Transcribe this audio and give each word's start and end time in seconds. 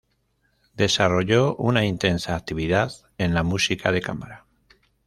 Desarrolló 0.75 1.53
una 1.57 1.85
intensa 1.85 2.35
actividad 2.35 2.91
en 3.19 3.35
la 3.35 3.43
música 3.43 3.91
de 3.91 4.01
cámara. 4.01 4.45